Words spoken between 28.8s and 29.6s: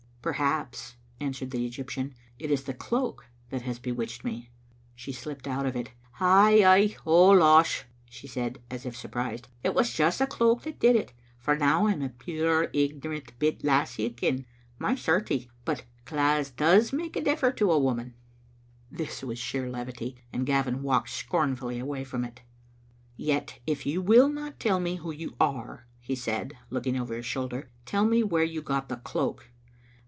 the cloak."